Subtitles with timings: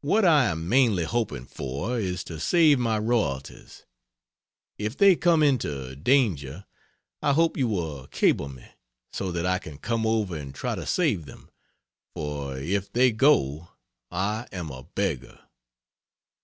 [0.00, 3.84] What I am mainly hoping for, is to save my royalties.
[4.78, 6.66] If they come into danger
[7.22, 8.66] I hope you will cable me,
[9.12, 11.52] so that I can come over and try to save them,
[12.14, 13.68] for if they go
[14.10, 15.40] I am a beggar.